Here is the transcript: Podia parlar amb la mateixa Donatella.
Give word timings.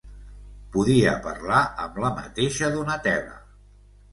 Podia 0.75 1.13
parlar 1.27 1.59
amb 1.85 1.99
la 2.05 2.11
mateixa 2.17 2.73
Donatella. 2.79 3.37